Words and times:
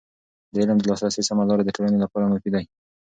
د 0.53 0.55
علم 0.61 0.77
د 0.79 0.83
لاسرسي 0.91 1.21
سمه 1.29 1.43
لاره 1.49 1.63
د 1.65 1.69
ټولنې 1.75 1.97
لپاره 2.03 2.29
مفید 2.33 2.51
ده. 2.55 2.61